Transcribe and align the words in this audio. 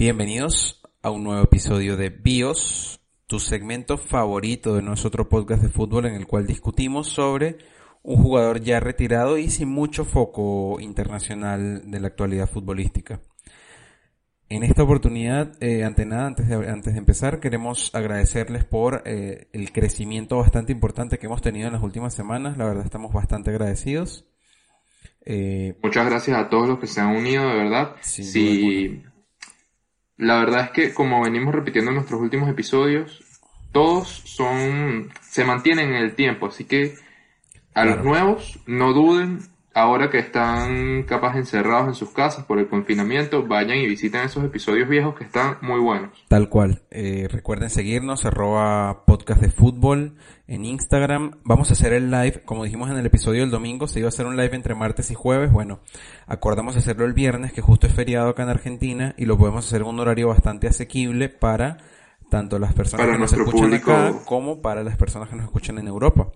Bienvenidos 0.00 0.80
a 1.02 1.10
un 1.10 1.24
nuevo 1.24 1.42
episodio 1.42 1.98
de 1.98 2.08
BIOS, 2.08 3.02
tu 3.26 3.38
segmento 3.38 3.98
favorito 3.98 4.74
de 4.74 4.80
nuestro 4.80 5.28
podcast 5.28 5.62
de 5.62 5.68
fútbol 5.68 6.06
en 6.06 6.14
el 6.14 6.26
cual 6.26 6.46
discutimos 6.46 7.08
sobre 7.08 7.58
un 8.02 8.16
jugador 8.16 8.62
ya 8.62 8.80
retirado 8.80 9.36
y 9.36 9.50
sin 9.50 9.68
mucho 9.68 10.06
foco 10.06 10.80
internacional 10.80 11.90
de 11.90 12.00
la 12.00 12.06
actualidad 12.06 12.48
futbolística. 12.48 13.20
En 14.48 14.62
esta 14.62 14.84
oportunidad, 14.84 15.52
eh, 15.62 15.84
ante 15.84 16.06
nada, 16.06 16.28
antes 16.28 16.48
de, 16.48 16.54
antes 16.54 16.94
de 16.94 16.98
empezar, 16.98 17.38
queremos 17.38 17.94
agradecerles 17.94 18.64
por 18.64 19.02
eh, 19.04 19.48
el 19.52 19.70
crecimiento 19.70 20.38
bastante 20.38 20.72
importante 20.72 21.18
que 21.18 21.26
hemos 21.26 21.42
tenido 21.42 21.66
en 21.66 21.74
las 21.74 21.82
últimas 21.82 22.14
semanas. 22.14 22.56
La 22.56 22.64
verdad, 22.64 22.86
estamos 22.86 23.12
bastante 23.12 23.50
agradecidos. 23.50 24.24
Eh, 25.26 25.76
Muchas 25.82 26.06
gracias 26.06 26.38
a 26.38 26.48
todos 26.48 26.66
los 26.66 26.78
que 26.78 26.86
se 26.86 27.02
han 27.02 27.14
unido, 27.14 27.46
de 27.46 27.54
verdad. 27.54 27.96
Sí, 28.00 29.02
la 30.20 30.38
verdad 30.38 30.64
es 30.64 30.70
que, 30.70 30.94
como 30.94 31.22
venimos 31.22 31.54
repitiendo 31.54 31.90
en 31.90 31.96
nuestros 31.96 32.20
últimos 32.20 32.48
episodios, 32.48 33.24
todos 33.72 34.08
son, 34.08 35.10
se 35.22 35.44
mantienen 35.44 35.88
en 35.88 35.96
el 35.96 36.14
tiempo, 36.14 36.46
así 36.46 36.64
que 36.64 36.94
a 37.72 37.84
los 37.84 38.04
nuevos, 38.04 38.60
no 38.66 38.92
duden, 38.92 39.40
ahora 39.74 40.10
que 40.10 40.18
están 40.18 41.04
capaz 41.04 41.36
encerrados 41.36 41.88
en 41.88 41.94
sus 41.94 42.10
casas 42.10 42.44
por 42.44 42.58
el 42.58 42.68
confinamiento, 42.68 43.46
vayan 43.46 43.78
y 43.78 43.86
visiten 43.86 44.22
esos 44.22 44.44
episodios 44.44 44.88
viejos 44.88 45.14
que 45.14 45.24
están 45.24 45.58
muy 45.60 45.80
buenos. 45.80 46.10
Tal 46.28 46.48
cual. 46.48 46.82
Eh, 46.90 47.28
recuerden 47.30 47.70
seguirnos, 47.70 48.24
arroba 48.24 49.04
podcast 49.06 49.40
de 49.40 49.50
fútbol 49.50 50.16
en 50.46 50.64
Instagram. 50.64 51.38
Vamos 51.44 51.70
a 51.70 51.74
hacer 51.74 51.92
el 51.92 52.10
live, 52.10 52.42
como 52.44 52.64
dijimos 52.64 52.90
en 52.90 52.96
el 52.96 53.06
episodio 53.06 53.42
del 53.42 53.50
domingo, 53.50 53.86
se 53.86 54.00
iba 54.00 54.08
a 54.08 54.10
hacer 54.10 54.26
un 54.26 54.36
live 54.36 54.54
entre 54.54 54.74
martes 54.74 55.10
y 55.10 55.14
jueves. 55.14 55.52
Bueno, 55.52 55.80
acordamos 56.26 56.76
hacerlo 56.76 57.04
el 57.04 57.12
viernes, 57.12 57.52
que 57.52 57.60
justo 57.60 57.86
es 57.86 57.94
feriado 57.94 58.30
acá 58.30 58.42
en 58.42 58.48
Argentina, 58.48 59.14
y 59.16 59.26
lo 59.26 59.38
podemos 59.38 59.66
hacer 59.66 59.82
en 59.82 59.88
un 59.88 60.00
horario 60.00 60.28
bastante 60.28 60.66
asequible 60.66 61.28
para 61.28 61.78
tanto 62.28 62.58
las 62.58 62.72
personas 62.74 63.06
que 63.06 63.18
nos 63.18 63.32
escuchan 63.32 63.74
acá 63.74 64.12
como 64.24 64.62
para 64.62 64.82
las 64.82 64.96
personas 64.96 65.28
que 65.28 65.36
nos 65.36 65.44
escuchan 65.44 65.78
en 65.78 65.88
Europa. 65.88 66.28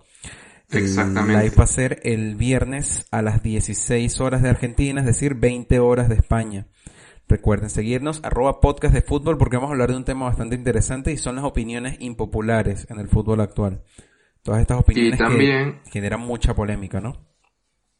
Exactamente. 0.71 1.33
El 1.33 1.45
live 1.45 1.55
va 1.57 1.63
a 1.63 1.67
ser 1.67 1.99
el 2.03 2.35
viernes 2.35 3.05
a 3.11 3.21
las 3.21 3.43
16 3.43 4.19
horas 4.19 4.41
de 4.41 4.49
Argentina, 4.49 5.01
es 5.01 5.05
decir, 5.05 5.35
20 5.35 5.79
horas 5.79 6.09
de 6.09 6.15
España. 6.15 6.67
Recuerden 7.27 7.69
seguirnos, 7.69 8.21
arroba 8.23 8.59
podcast 8.59 8.93
de 8.93 9.01
fútbol, 9.01 9.37
porque 9.37 9.57
vamos 9.57 9.69
a 9.69 9.73
hablar 9.73 9.89
de 9.89 9.97
un 9.97 10.05
tema 10.05 10.25
bastante 10.25 10.55
interesante 10.55 11.11
y 11.11 11.17
son 11.17 11.35
las 11.35 11.45
opiniones 11.45 11.97
impopulares 11.99 12.87
en 12.89 12.99
el 12.99 13.07
fútbol 13.07 13.41
actual. 13.41 13.83
Todas 14.43 14.61
estas 14.61 14.79
opiniones 14.79 15.19
que 15.19 15.91
generan 15.91 16.19
mucha 16.19 16.53
polémica, 16.53 17.01
¿no? 17.01 17.13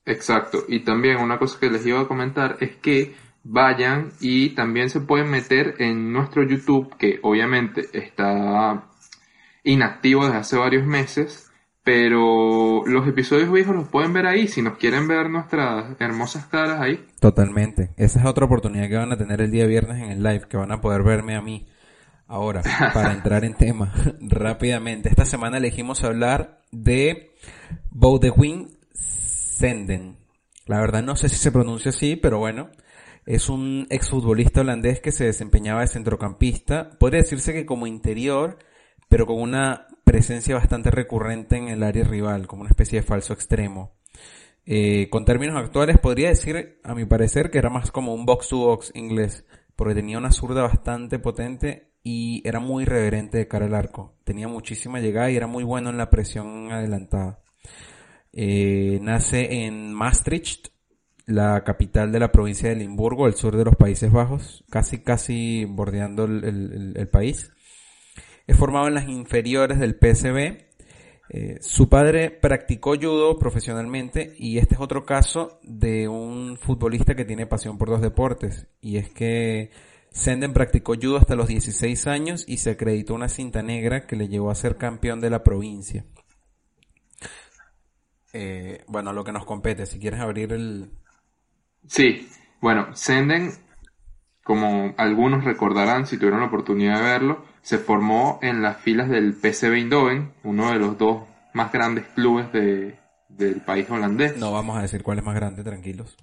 Exacto. 0.05 0.65
Y 0.67 0.81
también 0.81 1.17
una 1.17 1.39
cosa 1.39 1.59
que 1.59 1.71
les 1.71 1.85
iba 1.87 2.01
a 2.01 2.07
comentar 2.07 2.57
es 2.59 2.75
que 2.75 3.15
vayan 3.43 4.11
y 4.19 4.49
también 4.49 4.89
se 4.89 5.01
pueden 5.01 5.29
meter 5.29 5.75
en 5.79 6.13
nuestro 6.13 6.43
YouTube, 6.43 6.95
que 6.97 7.19
obviamente 7.23 7.81
está 7.93 8.91
inactivo 9.63 10.25
desde 10.25 10.37
hace 10.37 10.57
varios 10.57 10.85
meses, 10.85 11.44
pero 11.85 12.81
los 12.87 13.07
episodios 13.07 13.51
viejos 13.51 13.75
los 13.75 13.87
pueden 13.87 14.11
ver 14.11 14.25
ahí, 14.25 14.47
si 14.47 14.63
nos 14.63 14.75
quieren 14.79 15.07
ver 15.07 15.29
nuestras 15.29 15.95
hermosas 15.99 16.47
caras 16.47 16.81
ahí. 16.81 17.05
Totalmente. 17.19 17.91
Esa 17.95 18.19
es 18.19 18.25
otra 18.25 18.45
oportunidad 18.45 18.89
que 18.89 18.95
van 18.95 19.11
a 19.11 19.17
tener 19.17 19.39
el 19.39 19.51
día 19.51 19.67
viernes 19.67 20.01
en 20.01 20.09
el 20.09 20.23
live, 20.23 20.47
que 20.49 20.57
van 20.57 20.71
a 20.71 20.81
poder 20.81 21.03
verme 21.03 21.35
a 21.35 21.43
mí. 21.43 21.67
Ahora, 22.25 22.63
para 22.93 23.13
entrar 23.13 23.45
en 23.45 23.53
tema 23.53 23.93
rápidamente, 24.19 25.09
esta 25.09 25.25
semana 25.25 25.57
elegimos 25.57 26.03
hablar 26.03 26.63
de 26.71 27.35
Boudewijn 27.91 28.79
Senden. 28.91 30.17
La 30.65 30.79
verdad 30.79 31.03
no 31.03 31.15
sé 31.15 31.29
si 31.29 31.35
se 31.35 31.51
pronuncia 31.51 31.89
así, 31.89 32.15
pero 32.15 32.39
bueno, 32.39 32.71
es 33.27 33.47
un 33.47 33.85
exfutbolista 33.91 34.61
holandés 34.61 35.01
que 35.01 35.11
se 35.11 35.25
desempeñaba 35.25 35.81
de 35.81 35.87
centrocampista. 35.87 36.89
Podría 36.97 37.21
decirse 37.21 37.53
que 37.53 37.67
como 37.67 37.85
interior, 37.85 38.57
pero 39.07 39.27
con 39.27 39.39
una 39.39 39.85
presencia 40.05 40.55
bastante 40.55 40.91
recurrente 40.91 41.57
en 41.57 41.67
el 41.67 41.83
área 41.83 42.05
rival, 42.05 42.47
como 42.47 42.61
una 42.61 42.69
especie 42.69 43.01
de 43.01 43.05
falso 43.05 43.33
extremo. 43.33 43.97
Eh, 44.65 45.09
con 45.09 45.25
términos 45.25 45.57
actuales 45.57 45.99
podría 45.99 46.29
decir, 46.29 46.79
a 46.83 46.95
mi 46.95 47.05
parecer, 47.05 47.51
que 47.51 47.57
era 47.57 47.69
más 47.69 47.91
como 47.91 48.13
un 48.13 48.25
box-to-box 48.25 48.91
inglés, 48.95 49.45
porque 49.75 49.95
tenía 49.95 50.17
una 50.17 50.31
zurda 50.31 50.61
bastante 50.61 51.19
potente 51.19 51.91
y 52.03 52.47
era 52.47 52.59
muy 52.59 52.85
reverente 52.85 53.39
de 53.39 53.47
cara 53.47 53.65
al 53.65 53.75
arco. 53.75 54.15
Tenía 54.23 54.47
muchísima 54.47 54.99
llegada 54.99 55.29
y 55.31 55.35
era 55.35 55.47
muy 55.47 55.63
bueno 55.63 55.89
en 55.89 55.97
la 55.97 56.09
presión 56.09 56.71
adelantada. 56.71 57.41
Eh, 58.31 58.99
nace 59.01 59.65
en 59.65 59.91
Maastricht, 59.93 60.67
la 61.25 61.63
capital 61.63 62.11
de 62.11 62.19
la 62.19 62.31
provincia 62.31 62.69
de 62.69 62.75
Limburgo, 62.75 63.25
al 63.25 63.35
sur 63.35 63.55
de 63.57 63.65
los 63.65 63.75
Países 63.75 64.11
Bajos, 64.11 64.63
casi 64.69 64.99
casi 64.99 65.65
bordeando 65.65 66.25
el 66.25 67.09
país. 67.11 67.51
Es 68.47 68.57
formado 68.57 68.87
en 68.87 68.93
las 68.93 69.07
inferiores 69.07 69.79
del 69.79 69.95
PSB. 69.95 70.65
Eh, 71.29 71.57
su 71.61 71.89
padre 71.89 72.29
practicó 72.29 72.95
judo 72.95 73.39
profesionalmente 73.39 74.35
y 74.37 74.59
este 74.59 74.75
es 74.75 74.81
otro 74.81 75.05
caso 75.05 75.59
de 75.63 76.07
un 76.07 76.57
futbolista 76.57 77.15
que 77.15 77.25
tiene 77.25 77.47
pasión 77.47 77.77
por 77.77 77.89
dos 77.89 78.01
deportes. 78.01 78.67
Y 78.81 78.97
es 78.97 79.09
que 79.09 79.71
Senden 80.11 80.53
practicó 80.53 80.93
judo 80.95 81.17
hasta 81.17 81.35
los 81.35 81.47
16 81.47 82.07
años 82.07 82.45
y 82.47 82.57
se 82.57 82.71
acreditó 82.71 83.15
una 83.15 83.29
cinta 83.29 83.63
negra 83.63 84.05
que 84.05 84.15
le 84.15 84.27
llevó 84.27 84.51
a 84.51 84.55
ser 84.55 84.77
campeón 84.77 85.19
de 85.19 85.29
la 85.29 85.43
provincia. 85.43 86.05
Eh, 88.31 88.83
bueno, 88.87 89.13
lo 89.13 89.23
que 89.23 89.31
nos 89.31 89.45
compete, 89.45 89.85
si 89.85 89.99
quieres 89.99 90.19
abrir 90.19 90.53
el... 90.53 90.91
Sí, 91.87 92.29
bueno, 92.61 92.95
Senden, 92.95 93.51
como 94.45 94.93
algunos 94.97 95.43
recordarán 95.43 96.05
si 96.05 96.17
tuvieron 96.19 96.41
la 96.41 96.45
oportunidad 96.45 96.97
de 96.97 97.01
verlo, 97.01 97.43
se 97.63 97.79
formó 97.79 98.37
en 98.43 98.61
las 98.61 98.77
filas 98.77 99.09
del 99.09 99.33
PSV 99.33 99.73
Eindhoven, 99.73 100.33
uno 100.43 100.69
de 100.69 100.77
los 100.77 100.99
dos 100.99 101.23
más 101.53 101.71
grandes 101.71 102.05
clubes 102.13 102.53
de, 102.53 102.95
del 103.27 103.61
país 103.61 103.89
holandés. 103.89 104.37
No 104.37 104.51
vamos 104.51 104.77
a 104.77 104.83
decir 104.83 105.01
cuál 105.01 105.17
es 105.17 105.25
más 105.25 105.33
grande, 105.33 105.63
tranquilos. 105.63 106.15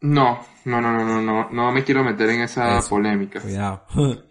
No, 0.00 0.38
no, 0.64 0.80
no, 0.80 0.92
no, 0.92 1.04
no, 1.04 1.20
no, 1.20 1.50
no 1.50 1.72
me 1.72 1.82
quiero 1.82 2.04
meter 2.04 2.30
en 2.30 2.42
esa 2.42 2.80
polémica. 2.88 3.40
Cuidado. 3.40 3.84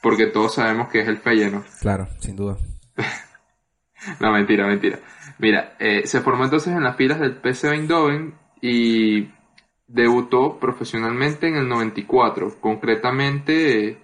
Porque 0.00 0.28
todos 0.28 0.54
sabemos 0.54 0.88
que 0.88 1.00
es 1.00 1.08
el 1.08 1.18
Feyenoord. 1.18 1.66
Claro, 1.78 2.08
sin 2.20 2.36
duda. 2.36 2.56
no, 4.18 4.32
mentira, 4.32 4.66
mentira. 4.66 4.98
Mira, 5.38 5.76
eh, 5.78 6.06
se 6.06 6.22
formó 6.22 6.44
entonces 6.44 6.72
en 6.74 6.82
las 6.82 6.96
filas 6.96 7.20
del 7.20 7.34
PSV 7.34 7.72
Eindhoven 7.72 8.34
y 8.62 9.28
debutó 9.92 10.58
profesionalmente 10.58 11.48
en 11.48 11.56
el 11.56 11.68
94, 11.68 12.56
concretamente 12.60 13.98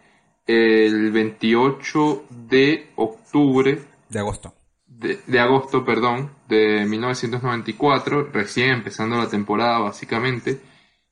el 0.47 1.11
28 1.11 2.25
de 2.49 2.91
octubre. 2.97 3.83
De 4.09 4.19
agosto. 4.19 4.55
De, 4.87 5.41
agosto, 5.41 5.85
perdón, 5.85 6.31
de 6.49 6.85
1994, 6.85 8.31
recién 8.33 8.71
empezando 8.71 9.17
la 9.17 9.29
temporada 9.29 9.79
básicamente, 9.79 10.61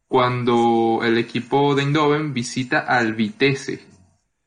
cuando 0.09 1.01
el 1.05 1.19
equipo 1.19 1.75
de 1.75 1.83
Eindhoven 1.83 2.35
visita 2.35 2.81
al 2.81 3.15
Vitesse, 3.15 3.81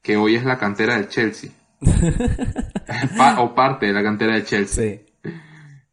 que 0.01 0.17
hoy 0.17 0.35
es 0.35 0.43
la 0.43 0.57
cantera 0.57 0.95
del 0.95 1.07
Chelsea. 1.07 1.51
o 3.37 3.55
parte 3.55 3.85
de 3.87 3.93
la 3.93 4.03
cantera 4.03 4.33
del 4.33 4.45
Chelsea. 4.45 4.97
Sí. 4.97 5.08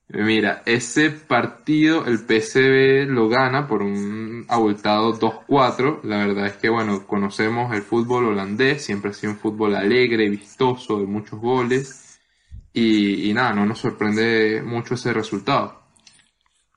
Mira, 0.08 0.62
ese 0.66 1.10
partido 1.10 2.06
el 2.06 2.18
PSV 2.18 3.10
lo 3.12 3.28
gana 3.28 3.66
por 3.66 3.82
un 3.82 4.44
abultado 4.48 5.18
2-4. 5.18 6.02
La 6.04 6.18
verdad 6.18 6.46
es 6.46 6.56
que, 6.56 6.68
bueno, 6.68 7.06
conocemos 7.06 7.74
el 7.74 7.82
fútbol 7.82 8.26
holandés, 8.26 8.84
siempre 8.84 9.10
ha 9.10 9.14
sido 9.14 9.32
un 9.32 9.38
fútbol 9.38 9.74
alegre, 9.74 10.30
vistoso, 10.30 11.00
de 11.00 11.06
muchos 11.06 11.40
goles. 11.40 12.20
Y, 12.72 13.32
nada, 13.34 13.54
no 13.54 13.66
nos 13.66 13.80
sorprende 13.80 14.62
mucho 14.62 14.94
ese 14.94 15.12
resultado. 15.12 15.82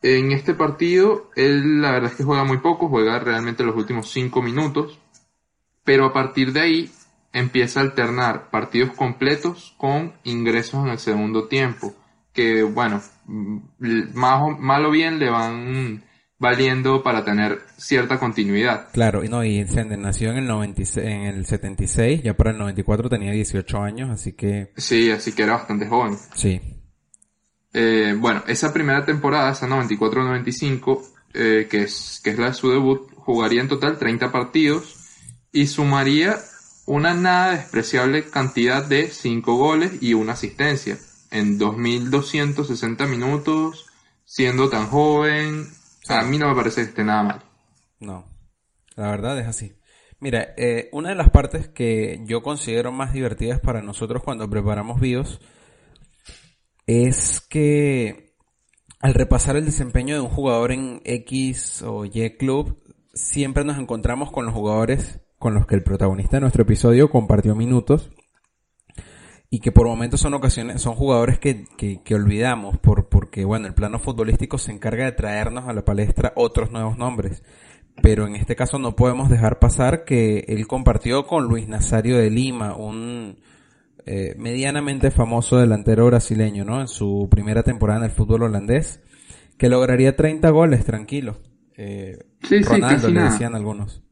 En 0.02 0.32
este 0.32 0.54
partido, 0.56 1.30
él 1.36 1.82
la 1.82 1.92
verdad 1.92 2.12
es 2.12 2.18
que 2.18 2.24
juega 2.24 2.46
muy 2.46 2.60
poco, 2.60 2.88
juega 2.88 3.20
realmente 3.20 3.64
los 3.64 3.76
últimos 3.76 4.10
5 4.10 4.42
minutos. 4.42 4.98
Pero 5.84 6.06
a 6.06 6.14
partir 6.14 6.52
de 6.52 6.62
ahí 6.62 6.92
empieza 7.34 7.80
a 7.80 7.84
alternar 7.84 8.50
partidos 8.50 8.92
completos 8.96 9.76
con 9.78 10.14
ingresos 10.24 10.86
en 10.86 10.92
el 10.92 11.00
segundo 11.00 11.48
tiempo 11.48 11.94
que, 12.34 12.64
bueno, 12.64 13.02
más 13.28 14.42
o, 14.42 14.50
mal 14.50 14.86
o 14.86 14.92
bien 14.92 15.20
le 15.20 15.30
van 15.30 16.04
valiendo 16.40 17.04
para 17.04 17.24
tener 17.26 17.60
cierta 17.78 18.18
continuidad. 18.18 18.88
Claro, 18.94 19.24
y 19.24 19.30
no, 19.30 19.44
y 19.44 19.68
Senden 19.68 20.02
nació 20.02 20.32
en 20.32 20.38
el 20.38 20.48
96, 20.48 21.06
en 21.06 21.22
el 21.24 21.46
76, 21.46 22.24
ya 22.24 22.36
para 22.36 22.52
el 22.52 22.58
94 22.58 23.10
tenía 23.10 23.32
18 23.32 23.78
años, 23.82 24.10
así 24.10 24.34
que... 24.34 24.72
Sí, 24.78 25.12
así 25.12 25.34
que 25.34 25.44
era 25.44 25.54
bastante 25.54 25.88
joven. 25.88 26.18
Sí. 26.34 26.62
Eh, 27.74 28.16
bueno, 28.18 28.44
esa 28.48 28.74
primera 28.74 29.06
temporada, 29.06 29.52
esa 29.52 29.68
94-95, 29.68 31.02
eh, 31.34 31.68
que, 31.70 31.84
es, 31.84 32.22
que 32.24 32.32
es 32.32 32.40
la 32.40 32.48
de 32.48 32.54
su 32.54 32.72
debut, 32.72 33.12
jugaría 33.16 33.62
en 33.62 33.68
total 33.68 33.98
30 33.98 34.32
partidos 34.32 34.96
y 35.52 35.68
sumaría 35.68 36.38
una 36.86 37.14
nada 37.14 37.52
despreciable 37.52 38.24
cantidad 38.24 38.84
de 38.84 39.08
5 39.08 39.56
goles 39.56 40.02
y 40.02 40.14
una 40.14 40.34
asistencia 40.34 40.98
en 41.32 41.58
2260 41.58 43.06
minutos, 43.08 43.86
siendo 44.26 44.70
tan 44.70 44.88
joven, 44.88 45.68
a 46.08 46.24
mí 46.24 46.38
no 46.38 46.50
me 46.50 46.56
parece 46.56 46.82
que 46.82 46.90
esté 46.90 47.04
nada 47.04 47.24
mal. 47.24 47.44
No, 48.00 48.26
la 48.96 49.12
verdad 49.12 49.40
es 49.40 49.48
así. 49.48 49.74
Mira, 50.20 50.54
eh, 50.58 50.90
una 50.92 51.10
de 51.10 51.16
las 51.16 51.30
partes 51.30 51.70
que 51.70 52.22
yo 52.26 52.42
considero 52.42 52.92
más 52.92 53.14
divertidas 53.14 53.60
para 53.62 53.82
nosotros 53.82 54.22
cuando 54.24 54.50
preparamos 54.50 55.00
BIOS 55.00 55.40
es 56.88 57.40
que 57.40 58.36
al 59.00 59.14
repasar 59.14 59.56
el 59.56 59.66
desempeño 59.66 60.16
de 60.16 60.22
un 60.22 60.30
jugador 60.30 60.72
en 60.72 61.02
X 61.06 61.84
o 61.84 62.04
Y 62.04 62.38
club, 62.38 62.84
siempre 63.14 63.64
nos 63.64 63.78
encontramos 63.78 64.32
con 64.32 64.46
los 64.46 64.54
jugadores 64.54 65.22
con 65.38 65.54
los 65.54 65.66
que 65.66 65.76
el 65.76 65.84
protagonista 65.84 66.38
de 66.38 66.42
nuestro 66.42 66.64
episodio 66.64 67.10
compartió 67.10 67.56
minutos 67.56 68.12
y 69.52 69.60
que 69.60 69.72
por 69.72 69.88
momentos 69.88 70.22
son 70.22 70.36
ocasiones, 70.36 70.82
son 70.82 70.94
jugadores 70.94 71.40
que, 71.40 71.66
que, 71.78 72.16
olvidamos 72.16 72.78
por, 72.78 73.10
porque 73.10 73.46
bueno, 73.46 73.68
el 73.68 73.74
plano 73.74 73.98
futbolístico 73.98 74.60
se 74.60 74.72
encarga 74.72 75.06
de 75.06 75.12
traernos 75.12 75.68
a 75.68 75.74
la 75.74 75.84
palestra 75.84 76.34
otros 76.36 76.72
nuevos 76.72 76.98
nombres. 76.98 77.44
Pero 78.02 78.28
en 78.28 78.36
este 78.36 78.56
caso 78.56 78.78
no 78.78 78.96
podemos 78.96 79.30
dejar 79.30 79.60
pasar 79.60 80.06
que 80.06 80.46
él 80.48 80.68
compartió 80.68 81.26
con 81.26 81.46
Luis 81.46 81.68
Nazario 81.68 82.18
de 82.18 82.30
Lima, 82.30 82.76
un 82.76 83.40
eh, 84.06 84.36
medianamente 84.38 85.12
famoso 85.12 85.58
delantero 85.58 86.06
brasileño, 86.06 86.64
¿no? 86.64 86.80
En 86.80 86.88
su 86.88 87.28
primera 87.30 87.64
temporada 87.64 88.00
en 88.00 88.06
el 88.06 88.12
fútbol 88.12 88.44
holandés, 88.44 89.02
que 89.58 89.68
lograría 89.68 90.16
30 90.16 90.50
goles, 90.52 90.86
tranquilo. 90.86 91.38
Eh, 91.76 92.20
Ronaldo 92.64 93.10
le 93.10 93.22
decían 93.22 93.56
algunos. 93.56 94.04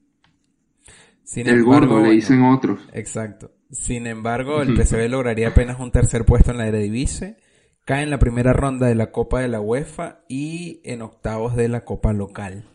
Sin 1.24 1.48
el 1.48 1.63
gordo 1.63 2.00
le 2.00 2.12
dicen 2.12 2.44
otros. 2.44 2.80
Exacto. 2.92 3.51
Sin 3.72 4.08
embargo, 4.08 4.62
el 4.62 4.75
PSV 4.75 5.10
lograría 5.10 5.50
apenas 5.50 5.80
un 5.80 5.92
tercer 5.92 6.25
puesto 6.25 6.52
en 6.52 6.58
la 6.58 6.68
Eredivisie, 6.68 7.38
cae 7.86 8.04
en 8.04 8.10
la 8.10 8.19
primera 8.19 8.54
ronda 8.54 8.88
de 8.88 8.96
la 8.96 9.12
Copa 9.12 9.42
de 9.42 9.50
la 9.50 9.60
UEFA 9.60 10.19
y 10.30 10.81
en 10.84 11.02
octavos 11.02 11.56
de 11.56 11.68
la 11.68 11.84
Copa 11.84 12.14
local. 12.14 12.66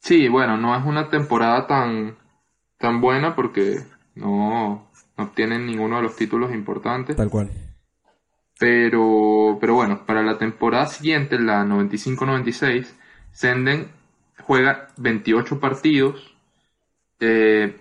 Sí, 0.00 0.28
bueno, 0.28 0.56
no 0.56 0.76
es 0.76 0.84
una 0.84 1.10
temporada 1.10 1.66
tan, 1.66 2.16
tan 2.76 3.00
buena 3.00 3.34
porque 3.36 3.84
no, 4.14 4.88
no 5.16 5.24
obtienen 5.24 5.66
ninguno 5.66 5.96
de 5.96 6.02
los 6.02 6.16
títulos 6.16 6.52
importantes. 6.52 7.16
Tal 7.16 7.30
cual. 7.30 7.50
Pero, 8.58 9.58
pero 9.60 9.74
bueno, 9.74 10.04
para 10.04 10.22
la 10.22 10.38
temporada 10.38 10.86
siguiente, 10.86 11.38
la 11.38 11.64
95-96, 11.64 12.86
Senden 13.30 13.88
juega 14.40 14.88
28 14.96 15.60
partidos. 15.60 16.34
Eh, 17.20 17.76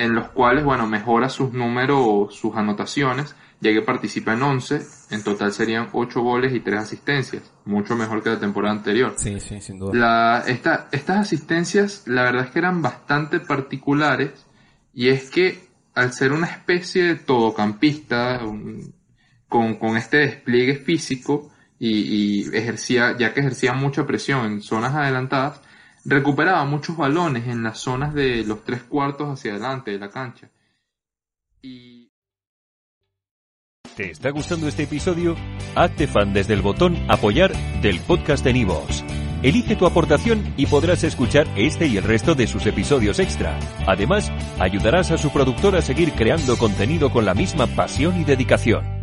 en 0.00 0.14
los 0.14 0.28
cuales, 0.28 0.64
bueno, 0.64 0.86
mejora 0.86 1.28
sus 1.28 1.52
números, 1.52 2.34
sus 2.34 2.56
anotaciones, 2.56 3.36
ya 3.60 3.70
que 3.70 3.82
participa 3.82 4.32
en 4.32 4.42
11, 4.42 4.80
en 5.10 5.22
total 5.22 5.52
serían 5.52 5.90
8 5.92 6.22
goles 6.22 6.54
y 6.54 6.60
3 6.60 6.80
asistencias, 6.80 7.42
mucho 7.66 7.94
mejor 7.96 8.22
que 8.22 8.30
la 8.30 8.40
temporada 8.40 8.74
anterior. 8.74 9.12
Sí, 9.18 9.38
sí, 9.40 9.60
sin 9.60 9.78
duda. 9.78 9.92
La, 9.94 10.44
esta, 10.46 10.88
estas 10.90 11.18
asistencias, 11.18 12.04
la 12.06 12.22
verdad 12.22 12.46
es 12.46 12.50
que 12.50 12.60
eran 12.60 12.80
bastante 12.80 13.40
particulares, 13.40 14.46
y 14.94 15.08
es 15.08 15.28
que 15.30 15.68
al 15.94 16.14
ser 16.14 16.32
una 16.32 16.46
especie 16.46 17.04
de 17.04 17.14
todocampista, 17.16 18.40
con, 19.48 19.74
con 19.76 19.96
este 19.98 20.16
despliegue 20.16 20.76
físico, 20.76 21.50
y, 21.78 22.44
y 22.44 22.56
ejercía, 22.56 23.16
ya 23.18 23.34
que 23.34 23.40
ejercía 23.40 23.74
mucha 23.74 24.06
presión 24.06 24.46
en 24.46 24.62
zonas 24.62 24.94
adelantadas, 24.94 25.60
recuperaba 26.04 26.64
muchos 26.64 26.96
balones 26.96 27.46
en 27.46 27.62
las 27.62 27.78
zonas 27.78 28.14
de 28.14 28.44
los 28.44 28.64
tres 28.64 28.82
cuartos 28.82 29.28
hacia 29.28 29.52
adelante 29.52 29.90
de 29.90 29.98
la 29.98 30.10
cancha. 30.10 30.50
Y... 31.62 32.10
¿Te 33.96 34.10
está 34.10 34.30
gustando 34.30 34.68
este 34.68 34.84
episodio? 34.84 35.36
Hazte 35.74 36.06
fan 36.06 36.32
desde 36.32 36.54
el 36.54 36.62
botón 36.62 36.96
apoyar 37.08 37.52
del 37.82 38.00
podcast 38.00 38.44
de 38.44 38.52
Nivos. 38.52 39.04
Elige 39.42 39.74
tu 39.74 39.86
aportación 39.86 40.52
y 40.56 40.66
podrás 40.66 41.02
escuchar 41.02 41.46
este 41.56 41.86
y 41.86 41.96
el 41.96 42.04
resto 42.04 42.34
de 42.34 42.46
sus 42.46 42.66
episodios 42.66 43.18
extra. 43.18 43.58
Además, 43.86 44.30
ayudarás 44.58 45.10
a 45.10 45.18
su 45.18 45.30
productor 45.30 45.76
a 45.76 45.82
seguir 45.82 46.12
creando 46.12 46.58
contenido 46.58 47.10
con 47.10 47.24
la 47.24 47.34
misma 47.34 47.66
pasión 47.66 48.20
y 48.20 48.24
dedicación. 48.24 48.99